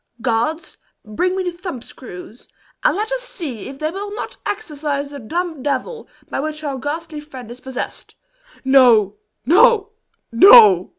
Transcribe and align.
Guards, 0.19 0.77
bring 1.05 1.35
me 1.35 1.43
the 1.43 1.51
thumb 1.51 1.83
screws, 1.83 2.47
and 2.83 2.95
let 2.97 3.11
us 3.11 3.21
see 3.21 3.69
if 3.69 3.77
they 3.77 3.91
will 3.91 4.11
not 4.15 4.37
exercise 4.47 5.11
the 5.11 5.19
dumb 5.19 5.61
devil 5.61 6.09
by 6.27 6.39
which 6.39 6.63
our 6.63 6.79
ghastly 6.79 7.19
friend 7.19 7.51
is 7.51 7.61
possessed!" 7.61 8.15
"No, 8.65 9.17
no, 9.45 9.91
no!" 10.31 10.89